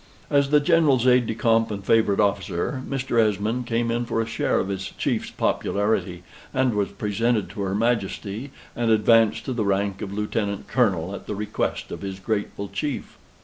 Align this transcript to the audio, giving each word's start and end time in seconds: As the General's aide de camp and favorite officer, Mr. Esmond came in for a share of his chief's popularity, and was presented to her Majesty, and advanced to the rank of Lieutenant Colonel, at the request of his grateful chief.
As 0.31 0.49
the 0.49 0.59
General's 0.59 1.05
aide 1.05 1.27
de 1.27 1.35
camp 1.35 1.69
and 1.69 1.85
favorite 1.85 2.19
officer, 2.19 2.81
Mr. 2.89 3.21
Esmond 3.21 3.67
came 3.67 3.91
in 3.91 4.05
for 4.07 4.19
a 4.19 4.25
share 4.25 4.59
of 4.59 4.69
his 4.69 4.87
chief's 4.97 5.29
popularity, 5.29 6.23
and 6.55 6.73
was 6.73 6.89
presented 6.89 7.51
to 7.51 7.61
her 7.61 7.75
Majesty, 7.75 8.49
and 8.75 8.89
advanced 8.89 9.45
to 9.45 9.53
the 9.53 9.63
rank 9.63 10.01
of 10.01 10.11
Lieutenant 10.11 10.67
Colonel, 10.67 11.13
at 11.13 11.27
the 11.27 11.35
request 11.35 11.91
of 11.91 12.01
his 12.01 12.19
grateful 12.19 12.67
chief. 12.67 13.19